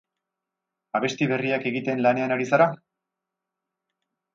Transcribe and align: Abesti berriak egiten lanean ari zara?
Abesti 1.01 1.29
berriak 1.33 1.69
egiten 1.73 2.03
lanean 2.09 2.37
ari 2.39 2.51
zara? 2.59 2.71